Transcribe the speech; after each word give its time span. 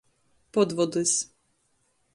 Podvodys. 0.53 1.13